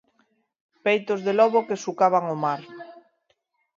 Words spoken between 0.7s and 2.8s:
Peitos de lobo que sucaban o mar.